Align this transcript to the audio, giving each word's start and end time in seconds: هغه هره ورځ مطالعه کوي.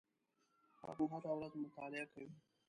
هغه 0.83 1.03
هره 1.11 1.29
ورځ 1.37 1.53
مطالعه 1.63 2.05
کوي. 2.11 2.31